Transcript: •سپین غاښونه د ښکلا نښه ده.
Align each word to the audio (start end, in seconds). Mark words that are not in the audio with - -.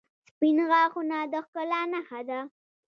•سپین 0.29 0.57
غاښونه 0.69 1.17
د 1.33 1.35
ښکلا 1.45 1.81
نښه 1.93 2.19
ده. 2.29 2.39